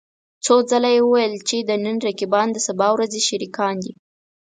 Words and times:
څو 0.45 0.55
ځله 0.69 0.89
يې 0.95 1.01
وويل 1.05 1.33
چې 1.47 1.57
د 1.69 1.71
نن 1.83 1.97
رقيبان 2.07 2.47
د 2.53 2.57
سبا 2.67 2.87
ورځې 2.91 3.21
شريکان 3.29 3.75
دي. 3.83 3.93